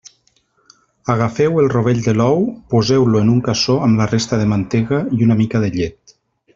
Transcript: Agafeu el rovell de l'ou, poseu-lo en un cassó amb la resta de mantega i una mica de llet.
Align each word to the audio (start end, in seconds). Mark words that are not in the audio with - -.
Agafeu 1.15 1.59
el 1.63 1.69
rovell 1.73 2.01
de 2.07 2.15
l'ou, 2.17 2.41
poseu-lo 2.73 3.21
en 3.27 3.31
un 3.37 3.45
cassó 3.51 3.79
amb 3.89 4.03
la 4.03 4.11
resta 4.17 4.43
de 4.43 4.51
mantega 4.55 5.07
i 5.19 5.25
una 5.29 5.39
mica 5.45 5.67
de 5.67 5.75
llet. 5.79 6.19